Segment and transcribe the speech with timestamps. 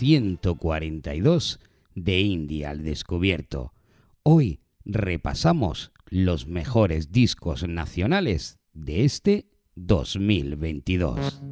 [0.00, 1.60] 142
[1.94, 3.74] de India al descubierto.
[4.22, 11.42] Hoy repasamos los mejores discos nacionales de este 2022.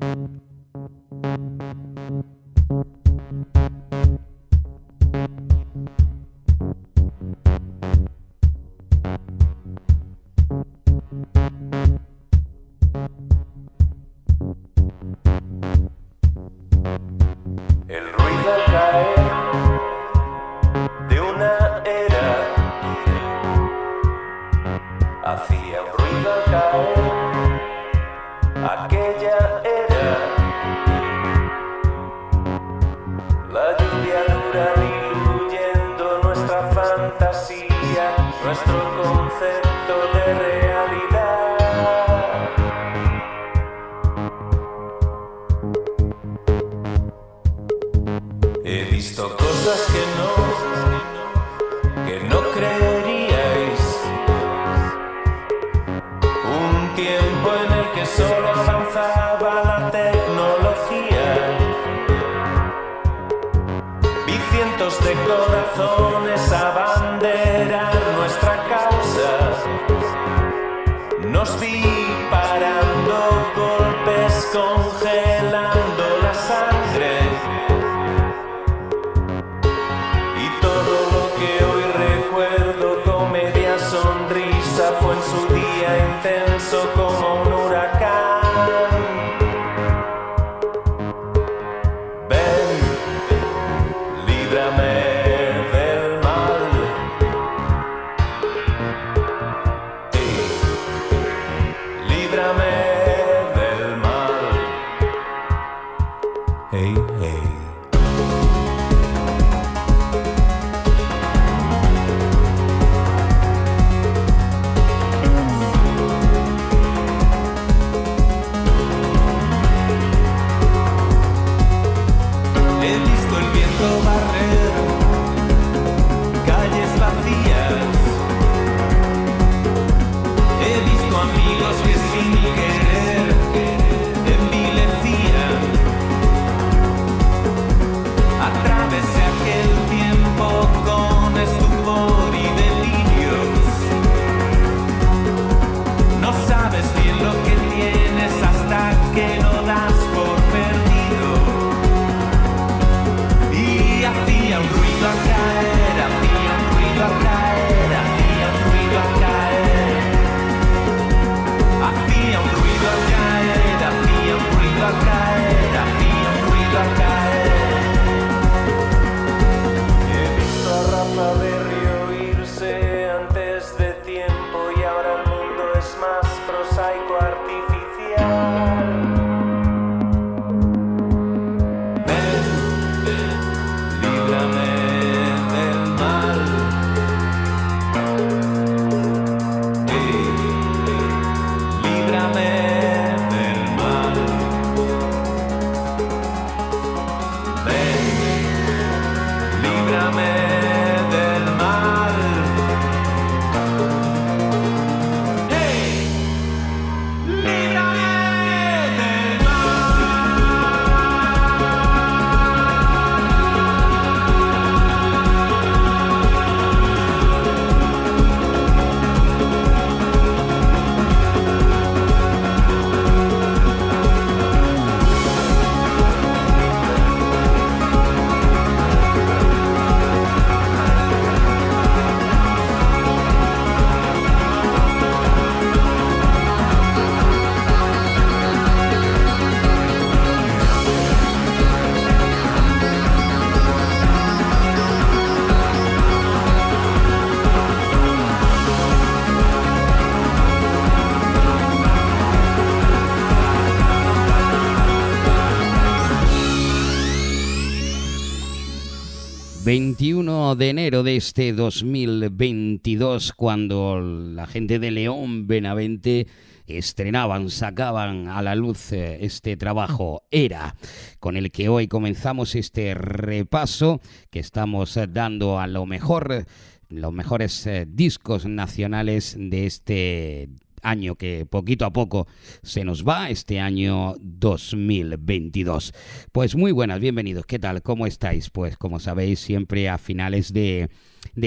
[259.78, 266.26] 21 de enero de este 2022, cuando la gente de León Benavente
[266.66, 270.74] estrenaban, sacaban a la luz eh, este trabajo Era,
[271.20, 276.46] con el que hoy comenzamos este repaso que estamos eh, dando a lo mejor,
[276.88, 280.48] los mejores eh, discos nacionales de este
[280.82, 282.26] año que poquito a poco
[282.62, 285.92] se nos va, este año 2022.
[286.32, 287.46] Pues muy buenas, bienvenidos.
[287.46, 287.82] ¿Qué tal?
[287.82, 288.50] ¿Cómo estáis?
[288.50, 290.88] Pues como sabéis, siempre a finales de,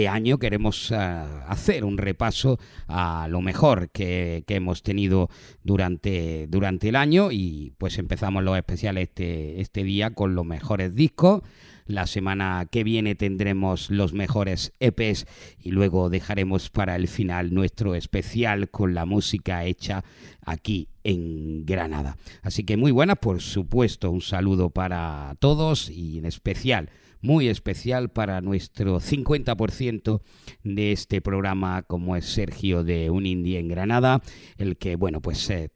[0.09, 5.29] año queremos ah, hacer un repaso a lo mejor que, que, hemos tenido
[5.63, 10.95] durante, durante el año y pues empezamos los especiales este, este día con los mejores
[10.95, 11.41] discos
[11.91, 15.25] la semana que viene tendremos los mejores EPs
[15.59, 20.03] y luego dejaremos para el final nuestro especial con la música hecha
[20.45, 22.17] aquí en Granada.
[22.41, 26.89] Así que muy buenas, por supuesto, un saludo para todos y en especial
[27.21, 30.21] muy especial para nuestro 50%
[30.63, 34.21] de este programa, como es Sergio de Un Indie en Granada,
[34.57, 35.69] el que, bueno, pues eh,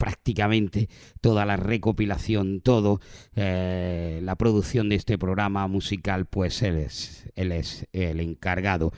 [0.00, 0.88] prácticamente
[1.20, 3.00] toda la recopilación, todo
[3.36, 8.92] eh, la producción de este programa musical, pues él es, él es el encargado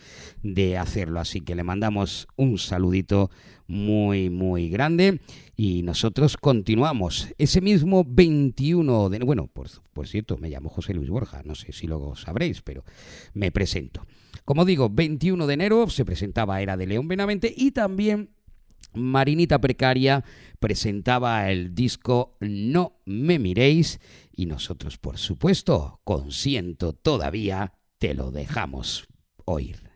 [0.44, 1.18] de hacerlo.
[1.18, 3.32] Así que le mandamos un saludito
[3.66, 5.20] muy, muy grande
[5.56, 7.34] y nosotros continuamos.
[7.36, 9.18] Ese mismo 21 de...
[9.18, 12.84] Bueno, por, por cierto, me llamo José Luis Borja, no sé si lo sabréis, pero
[13.34, 14.06] me presento.
[14.44, 18.30] Como digo, 21 de enero se presentaba Era de León Benavente y también
[18.94, 20.24] Marinita Precaria
[20.62, 24.00] presentaba el disco No me miréis
[24.32, 29.08] y nosotros, por supuesto, consiento todavía, te lo dejamos
[29.44, 29.91] oír.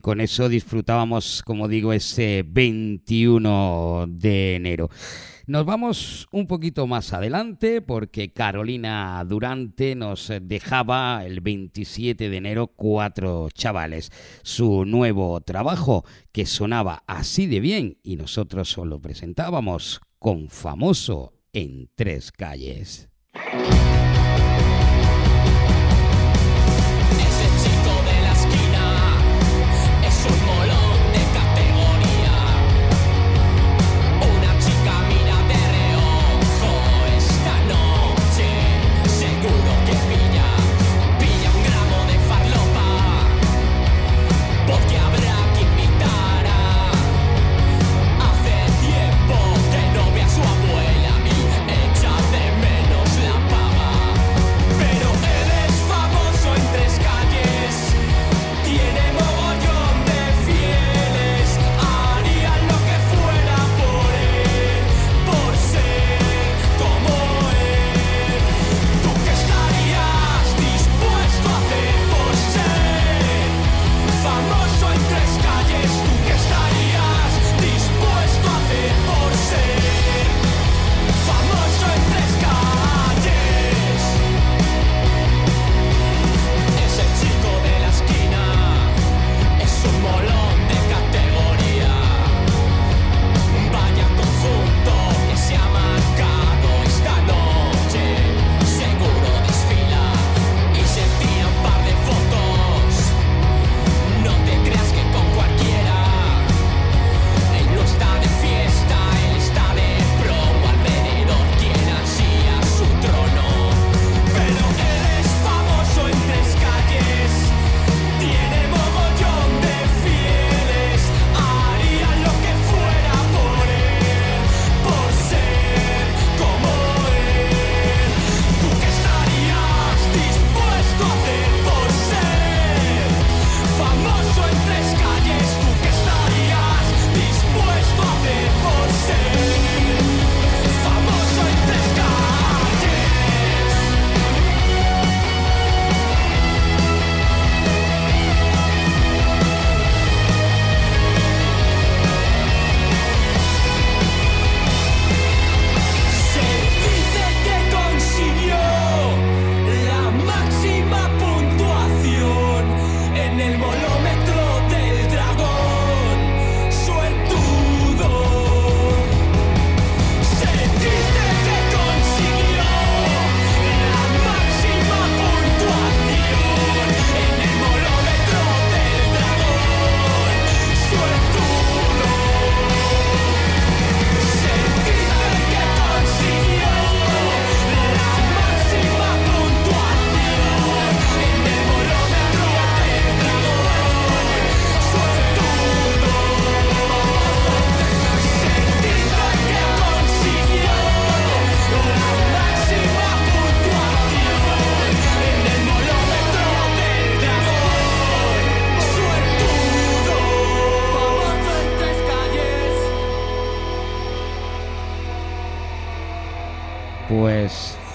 [0.00, 4.90] Con eso disfrutábamos, como digo, ese 21 de enero.
[5.46, 12.68] Nos vamos un poquito más adelante porque Carolina Durante nos dejaba el 27 de enero
[12.68, 14.12] cuatro chavales.
[14.42, 21.90] Su nuevo trabajo que sonaba así de bien y nosotros solo presentábamos con famoso en
[21.96, 23.08] tres calles.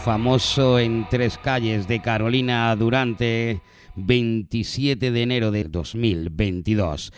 [0.06, 3.64] Famoso en tres calles de Carolina durante
[3.96, 7.12] 27 de enero de 2022.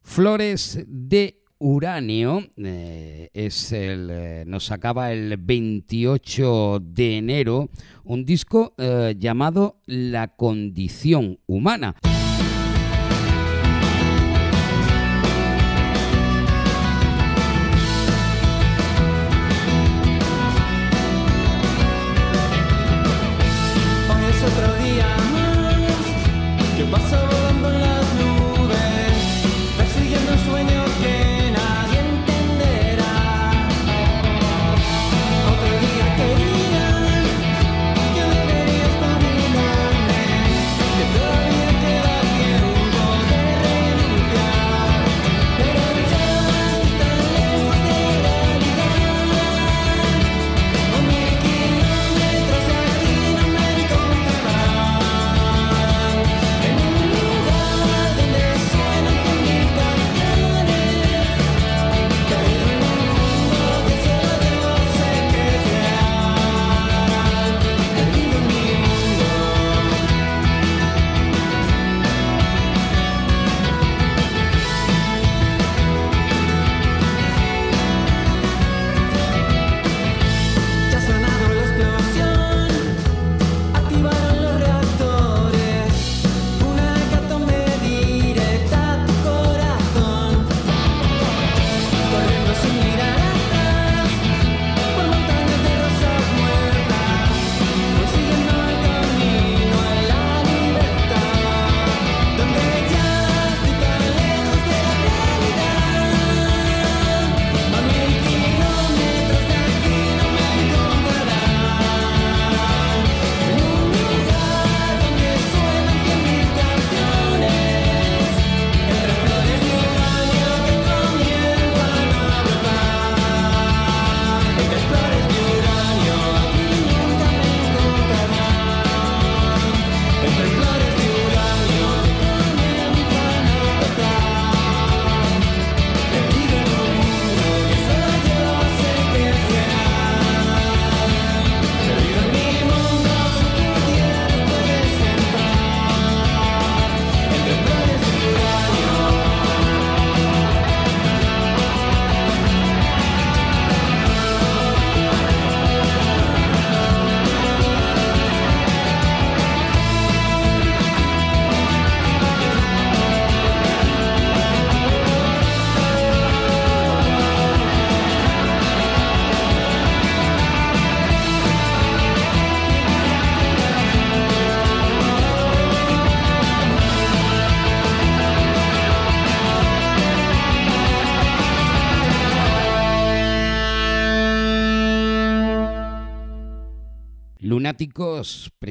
[0.00, 7.68] Flores de Uranio eh, es el, eh, nos acaba el 28 de enero
[8.04, 11.96] un disco eh, llamado La condición humana.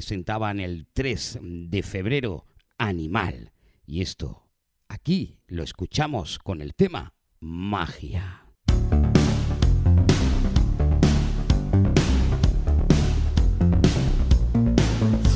[0.04, 2.46] Presentaban el 3 de febrero
[2.78, 3.54] Animal.
[3.86, 4.50] Y esto,
[4.90, 8.44] aquí lo escuchamos con el tema Magia.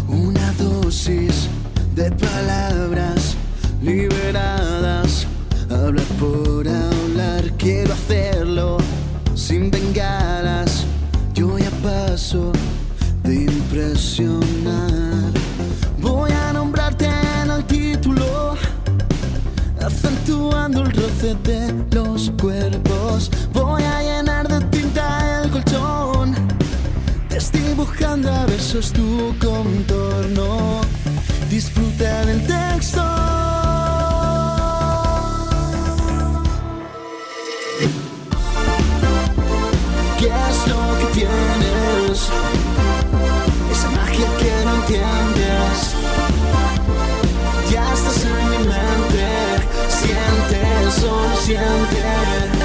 [0.10, 1.50] Una dosis
[1.96, 3.38] de palabras
[3.82, 5.28] liberadas.
[5.70, 8.80] Hablar por hablar, quiero hacerlo
[9.34, 10.86] sin bengalas.
[11.34, 12.52] Yo ya paso
[13.24, 14.57] de impresionar.
[20.68, 23.32] Acentuando el roce de los cuerpos.
[23.54, 26.36] Voy a llenar de tinta el colchón,
[27.30, 30.82] desdibujando a besos tu contorno.
[31.50, 33.57] Disfruta del texto.
[51.08, 52.57] consciente.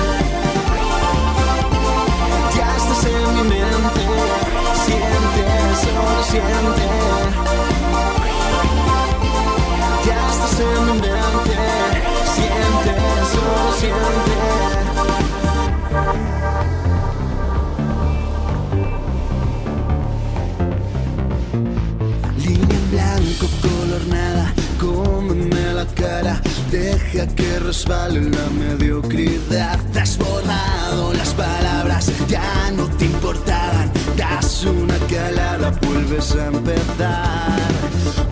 [26.72, 29.78] Deja que resbale la mediocridad.
[29.92, 33.92] Te has borrado las palabras, ya no te importaban.
[34.16, 37.58] Das una calada, vuelves a empezar.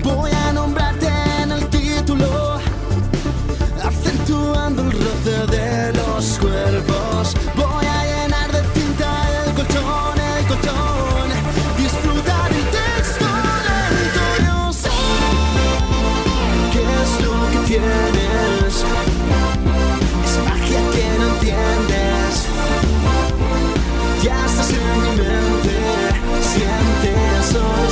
[0.02, 0.89] Voy a nombrar.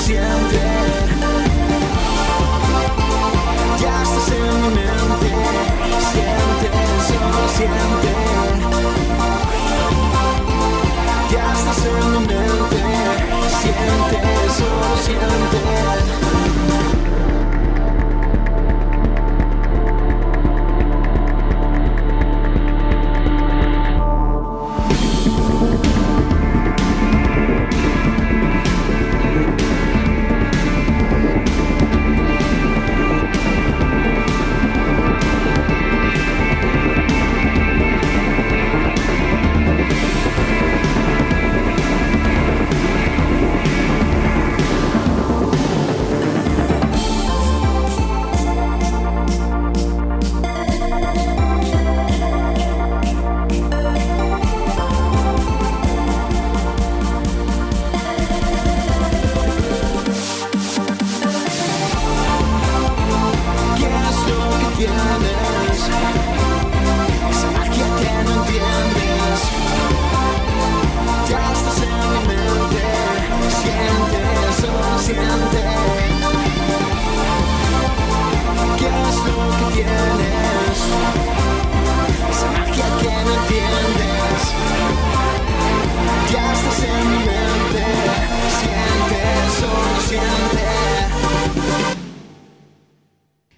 [0.09, 0.88] 点点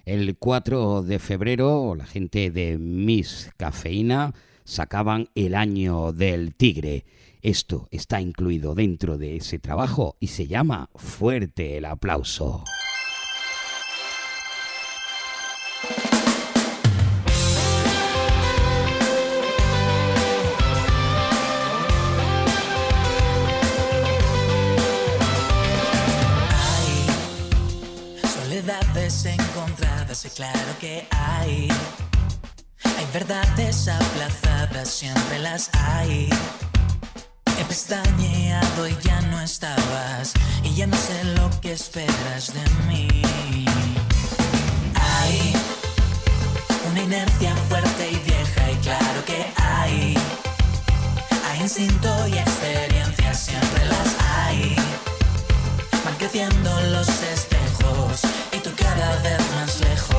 [0.05, 4.33] El 4 de febrero, la gente de Miss Cafeína
[4.65, 7.05] sacaban el año del tigre.
[7.41, 12.63] Esto está incluido dentro de ese trabajo y se llama Fuerte el aplauso.
[29.25, 31.67] Encontradas y claro que hay.
[32.83, 36.29] Hay verdades aplazadas, siempre las hay.
[37.59, 43.07] He pestañeado y ya no estabas y ya no sé lo que esperas de mí.
[44.95, 45.53] Hay
[46.89, 50.17] una inercia fuerte y vieja y claro que hay.
[51.49, 54.75] Hay instinto y experiencia, siempre las hay.
[56.05, 58.21] Van creciendo los espejos
[58.93, 60.10] y tú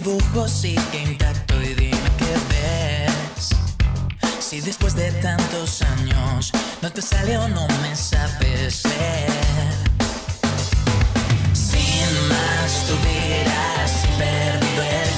[0.00, 3.48] dibujo sigue intacto y dime qué ves.
[4.40, 8.82] Si después de tantos años no te sale o no me sabes.
[11.54, 15.15] Sin más tuvieras perdido el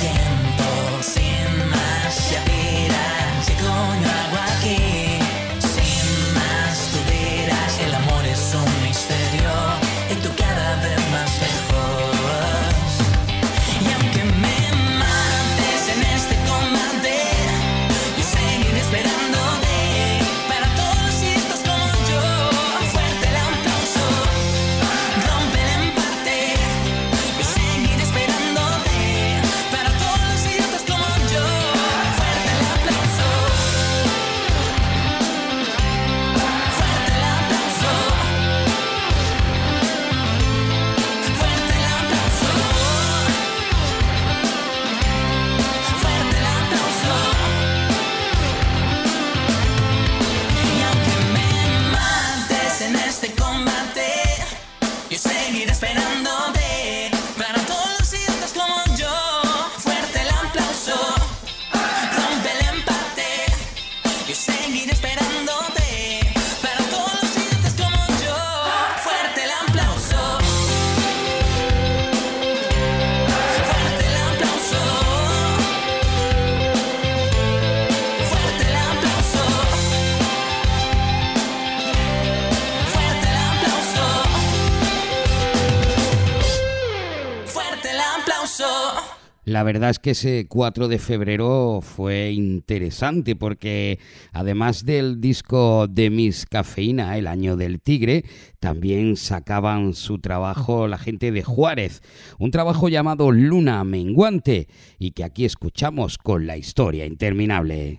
[89.69, 93.99] verdad es que ese 4 de febrero fue interesante porque
[94.33, 98.25] además del disco de Miss Cafeína, El Año del Tigre,
[98.61, 102.01] también sacaban su trabajo la gente de Juárez,
[102.39, 107.99] un trabajo llamado Luna Menguante y que aquí escuchamos con la historia interminable.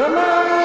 [0.00, 0.59] ti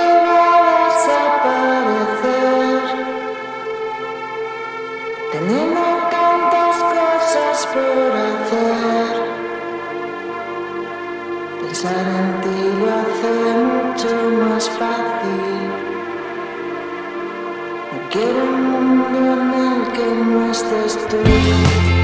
[18.15, 21.94] quiero un mundo en el que no estés tú.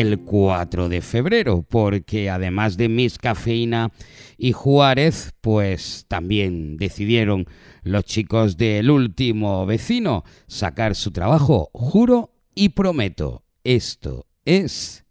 [0.00, 3.92] El 4 de febrero, porque además de Miss Cafeína
[4.38, 7.46] y Juárez, pues también decidieron
[7.82, 15.04] los chicos del último vecino sacar su trabajo, juro y prometo, esto es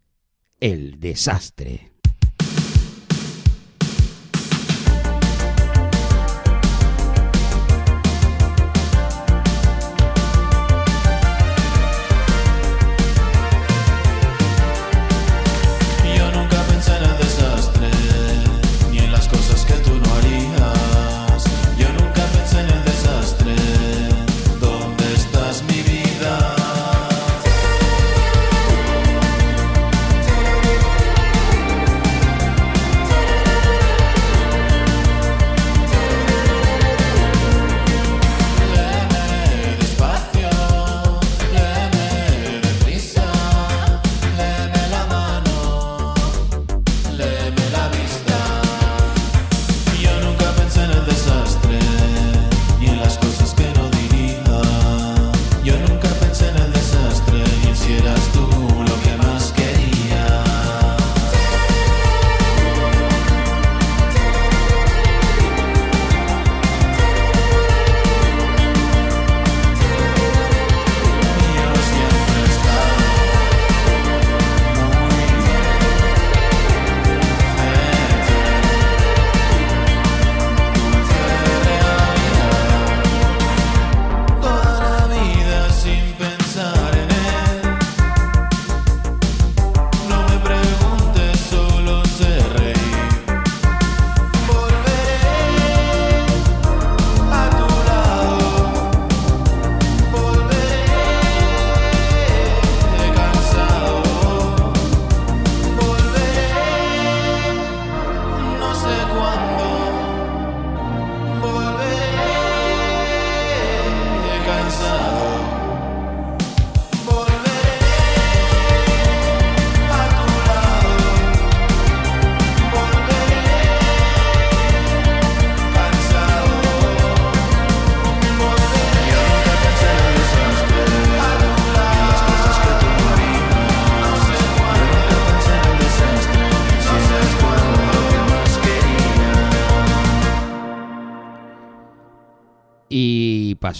[0.58, 1.89] el desastre.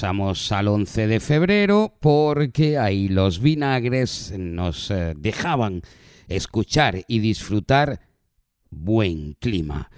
[0.00, 5.82] pasamos al 11 de febrero porque ahí los vinagres nos eh, dejaban
[6.26, 8.00] escuchar y disfrutar
[8.70, 9.90] buen clima.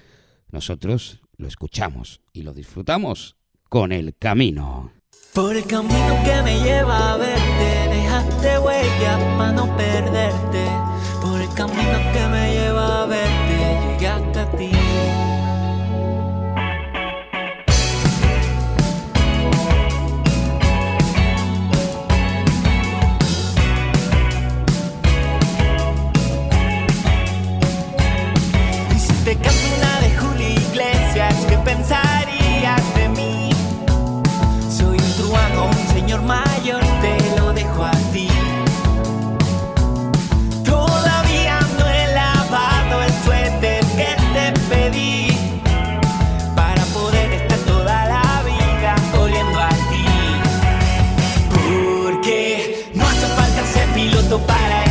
[0.50, 3.36] Nosotros lo escuchamos y lo disfrutamos
[3.68, 4.90] con el camino.
[5.32, 10.66] Por el camino que me lleva a verte, dejaste huellas para no perderte.
[11.20, 15.21] Por el camino que me lleva a verte, llegaste a ti.
[54.32, 54.81] so bad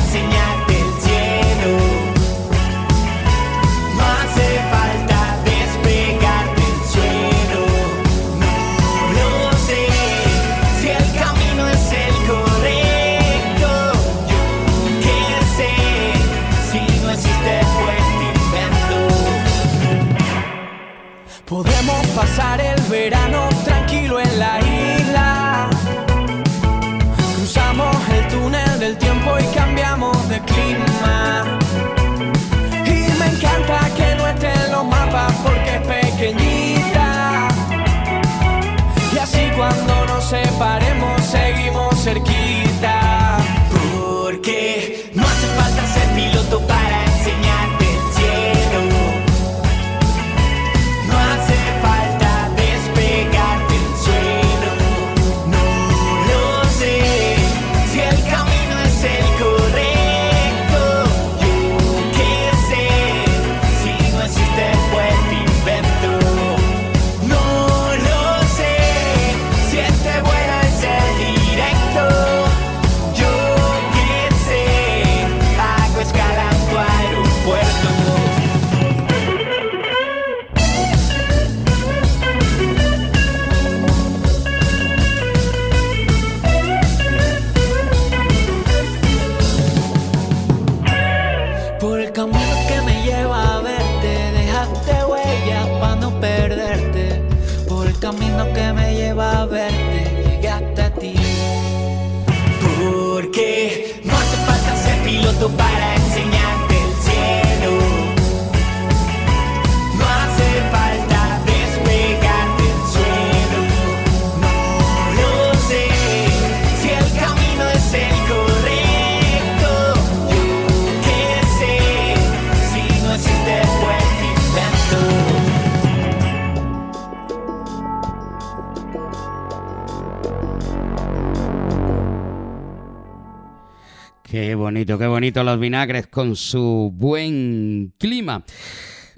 [134.81, 138.43] bonito, qué bonito los vinagres con su buen clima.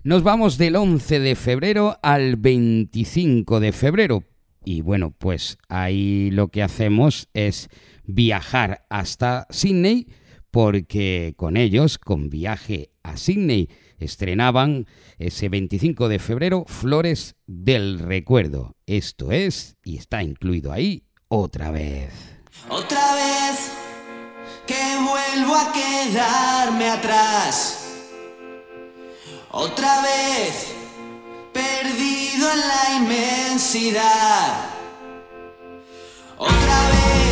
[0.03, 4.23] Nos vamos del 11 de febrero al 25 de febrero.
[4.65, 7.69] Y bueno, pues ahí lo que hacemos es
[8.03, 10.07] viajar hasta Sydney
[10.51, 14.85] porque con ellos, con viaje a Sydney, estrenaban
[15.17, 18.75] ese 25 de febrero Flores del Recuerdo.
[18.85, 22.11] Esto es, y está incluido ahí, otra vez.
[22.67, 23.72] Otra vez
[25.33, 27.79] vuelvo a quedarme atrás.
[29.51, 30.67] Otra vez,
[31.51, 34.53] perdido en la inmensidad.
[36.37, 37.22] Otra vez.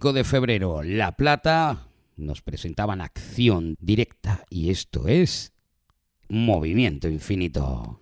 [0.00, 5.52] 25 de febrero, La Plata, nos presentaban acción directa y esto es
[6.26, 8.00] movimiento infinito.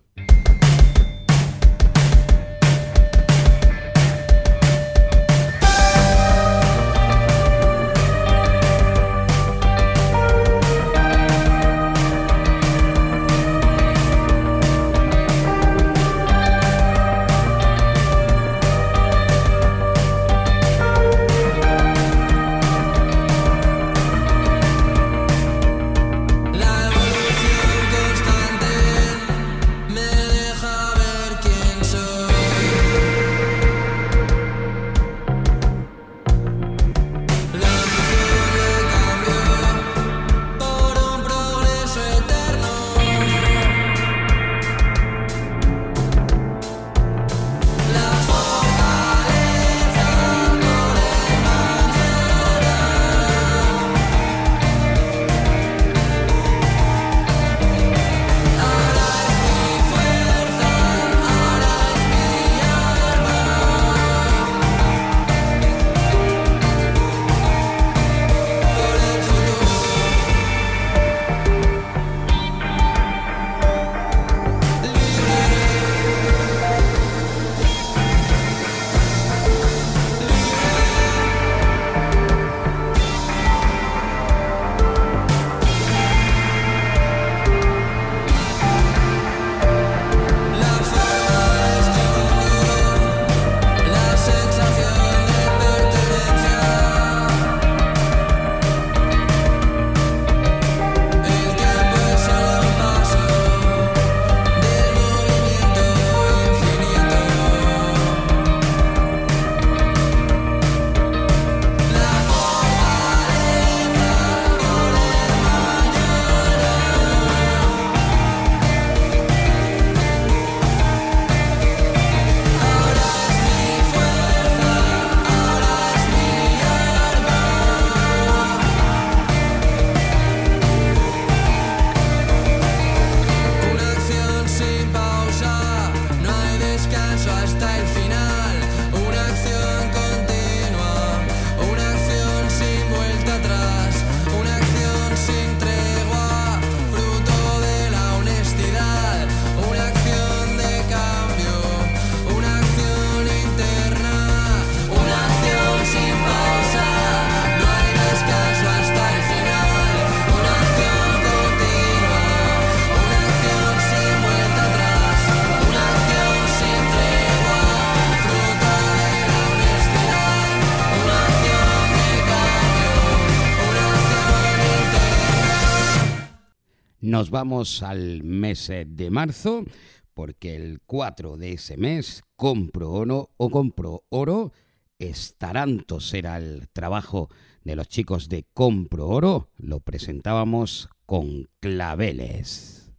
[177.19, 179.65] Nos vamos al mes eh, de marzo,
[180.13, 184.53] porque el 4 de ese mes compro oro o compro oro.
[184.99, 187.27] Estaranto será el trabajo
[187.65, 189.49] de los chicos de Compro Oro.
[189.57, 192.89] Lo presentábamos con claveles.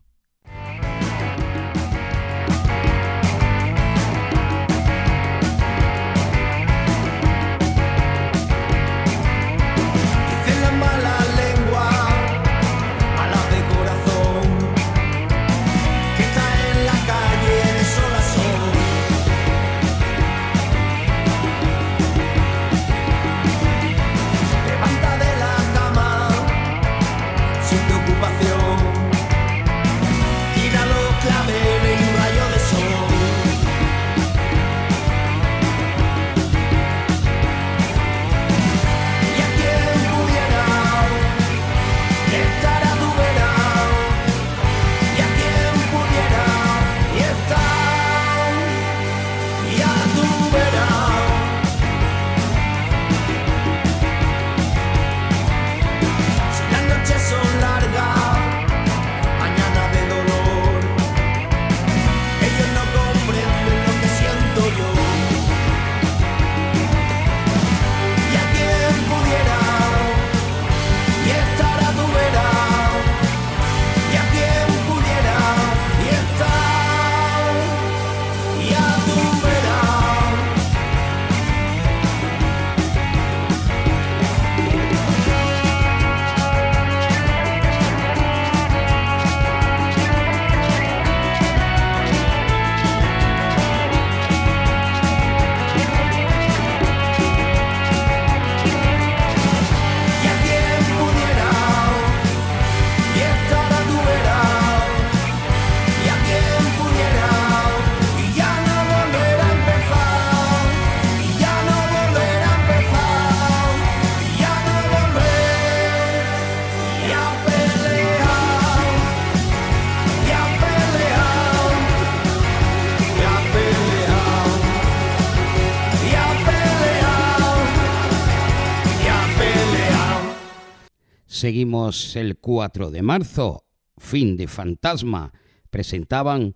[131.50, 133.64] Seguimos el 4 de marzo,
[133.98, 135.32] fin de Fantasma.
[135.68, 136.54] Presentaban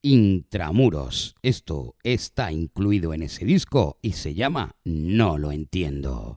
[0.00, 1.34] Intramuros.
[1.42, 6.36] Esto está incluido en ese disco y se llama No lo entiendo.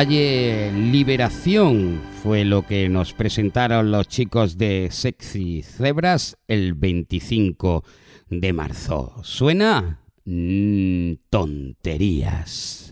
[0.00, 7.84] Calle Liberación fue lo que nos presentaron los chicos de Sexy Zebras el 25
[8.30, 9.20] de marzo.
[9.22, 10.00] ¿Suena?
[10.24, 12.89] Mm, tonterías.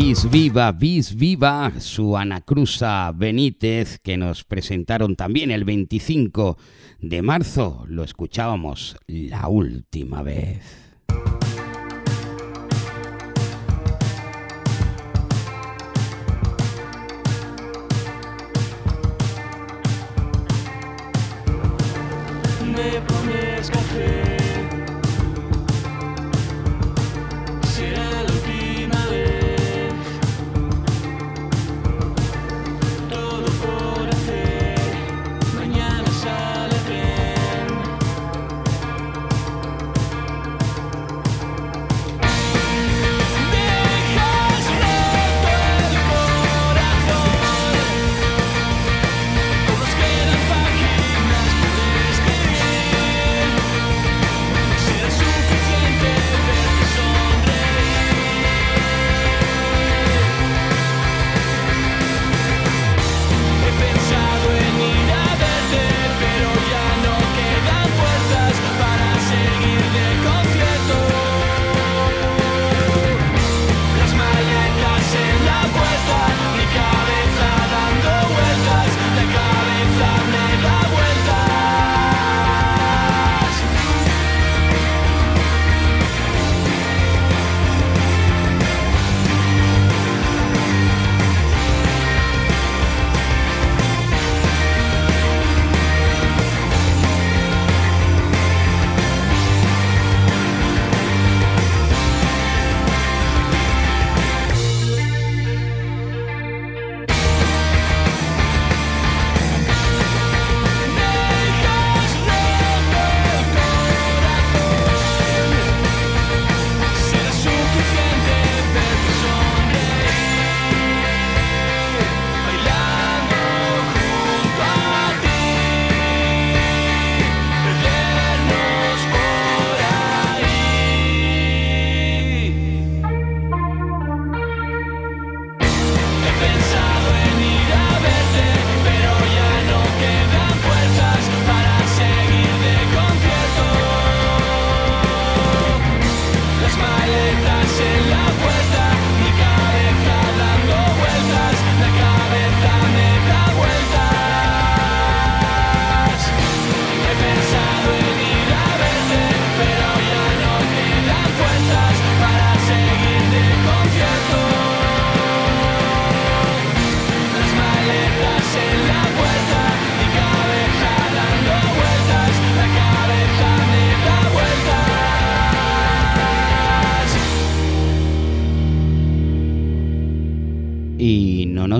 [0.00, 6.56] Bis viva, bis viva, su Ana Cruza Benítez, que nos presentaron también el 25
[7.00, 7.84] de marzo.
[7.88, 10.87] Lo escuchábamos la última vez.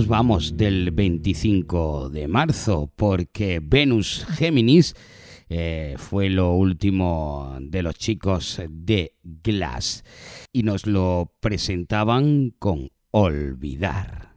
[0.07, 4.95] Vamos del 25 de marzo, porque Venus Géminis
[5.49, 10.05] eh, fue lo último de los chicos de Glass
[10.53, 14.28] y nos lo presentaban con Olvidar.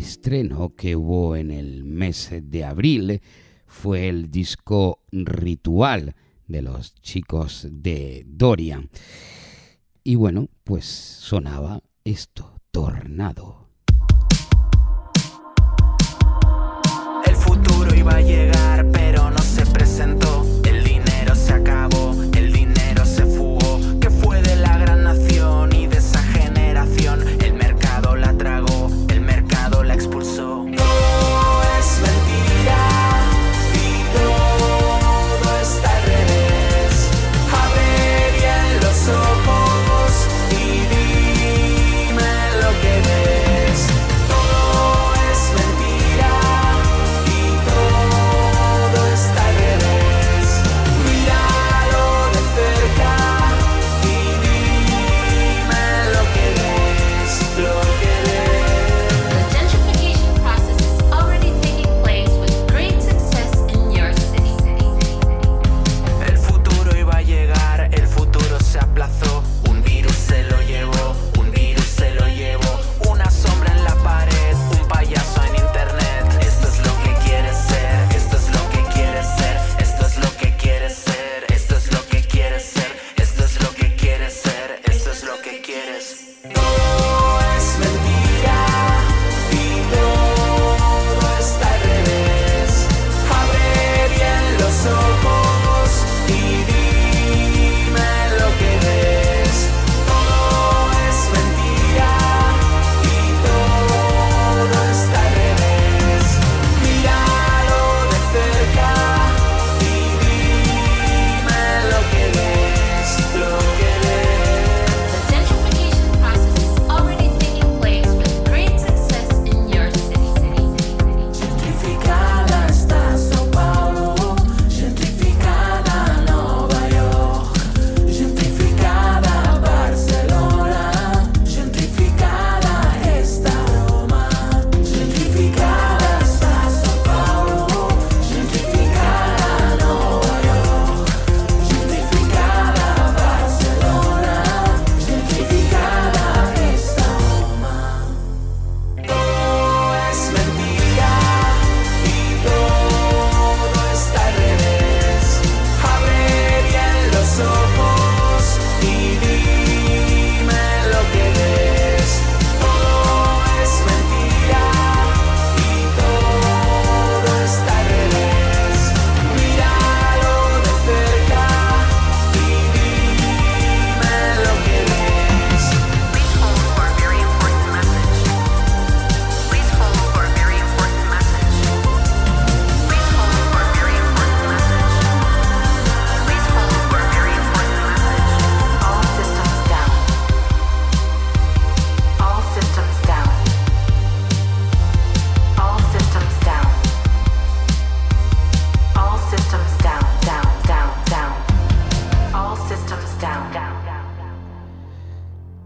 [0.00, 3.20] estreno que hubo en el mes de abril
[3.66, 6.14] fue el disco Ritual
[6.46, 8.88] de los chicos de Dorian.
[10.02, 13.68] Y bueno, pues sonaba esto, Tornado.
[17.26, 18.59] El futuro iba a llegar.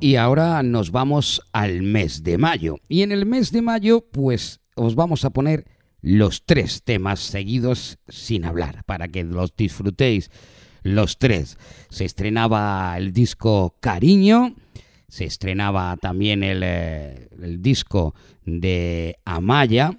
[0.05, 2.77] y ahora nos vamos al mes de mayo.
[2.91, 5.65] Y en el mes de mayo, pues os vamos a poner
[6.03, 10.31] los tres temas seguidos sin hablar, para que los disfrutéis
[10.83, 11.57] los tres.
[11.89, 14.55] Se estrenaba el disco Cariño,
[15.09, 19.97] se estrenaba también el, eh, el disco de Amaya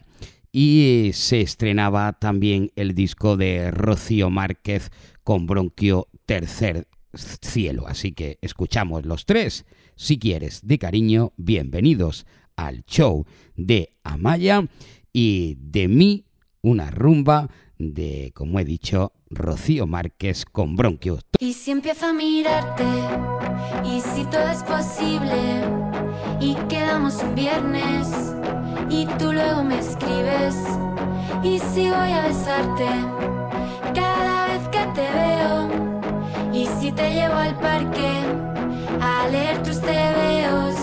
[0.52, 4.92] y se estrenaba también el disco de Rocío Márquez
[5.24, 7.88] con Bronquio Tercer Cielo.
[7.88, 9.66] Así que escuchamos los tres
[9.96, 12.26] si quieres, de cariño, bienvenidos
[12.56, 13.26] al show
[13.56, 14.68] de Amaya
[15.14, 16.26] y de mí
[16.62, 21.22] una rumba de, como he dicho, Rocío Márquez con Bronquius.
[21.40, 22.86] Y si empiezo a mirarte,
[23.84, 25.36] y si todo es posible,
[26.40, 28.34] y quedamos un viernes,
[28.90, 30.56] y tú luego me escribes,
[31.44, 32.88] y si voy a besarte,
[33.94, 38.45] cada vez que te veo, y si te llevo al parque,
[39.06, 40.76] a leer tus tebeos.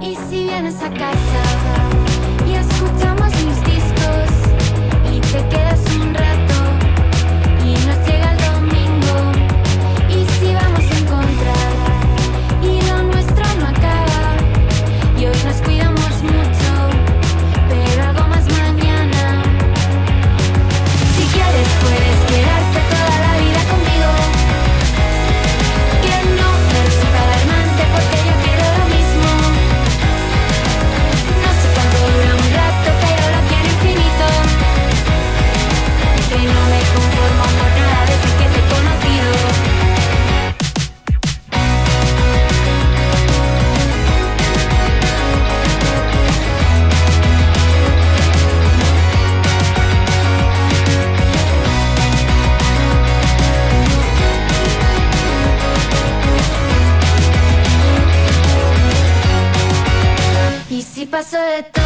[0.00, 1.42] Y si vienes a casa
[2.46, 4.30] y escuchamos mis discos
[5.12, 6.09] y te quedas un
[61.20, 61.79] paso de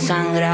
[0.00, 0.51] sangrar.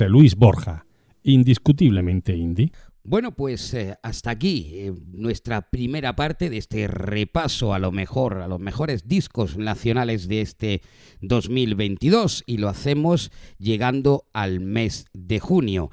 [0.00, 0.86] Luis Borja,
[1.22, 2.72] indiscutiblemente indie.
[3.08, 8.42] Bueno, pues eh, hasta aquí eh, nuestra primera parte de este repaso a lo mejor,
[8.42, 10.82] a los mejores discos nacionales de este
[11.20, 15.90] 2022 y lo hacemos llegando al mes de junio.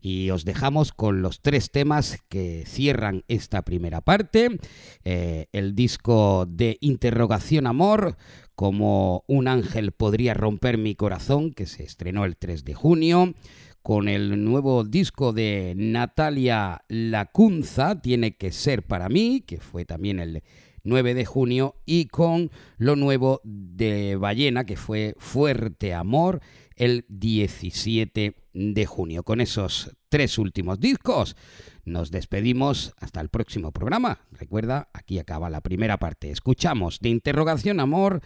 [0.00, 4.58] Y os dejamos con los tres temas que cierran esta primera parte.
[5.04, 8.16] Eh, el disco de Interrogación Amor
[8.58, 13.34] como Un ángel podría romper mi corazón, que se estrenó el 3 de junio,
[13.82, 20.18] con el nuevo disco de Natalia Lacunza, Tiene que ser para mí, que fue también
[20.18, 20.42] el
[20.82, 26.40] 9 de junio, y con lo nuevo de Ballena, que fue Fuerte Amor,
[26.74, 29.22] el 17 de junio.
[29.22, 31.36] Con esos tres últimos discos
[31.84, 34.18] nos despedimos hasta el próximo programa.
[34.32, 36.32] Recuerda, aquí acaba la primera parte.
[36.32, 38.20] Escuchamos de interrogación amor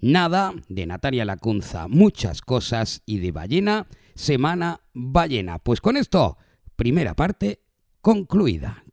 [0.00, 5.58] Nada de Natalia Lacunza, muchas cosas y de ballena, semana ballena.
[5.58, 6.38] Pues con esto,
[6.76, 7.62] primera parte
[8.00, 8.84] concluida.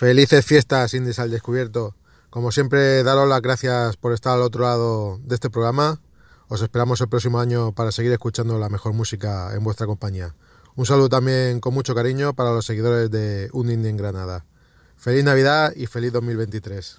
[0.00, 1.94] Felices fiestas, Indies al descubierto.
[2.30, 6.00] Como siempre, daros las gracias por estar al otro lado de este programa.
[6.48, 10.34] Os esperamos el próximo año para seguir escuchando la mejor música en vuestra compañía.
[10.74, 14.46] Un saludo también con mucho cariño para los seguidores de Un Indie en Granada.
[14.96, 16.98] Feliz Navidad y feliz 2023.